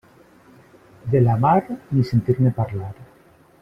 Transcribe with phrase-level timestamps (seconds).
[1.15, 2.95] De la mar, ni sentir-ne parlar.